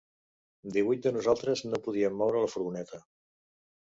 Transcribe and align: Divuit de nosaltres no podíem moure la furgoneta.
Divuit 0.77 1.03
de 1.07 1.11
nosaltres 1.17 1.61
no 1.67 1.79
podíem 1.87 2.15
moure 2.21 2.41
la 2.45 2.49
furgoneta. 2.55 3.01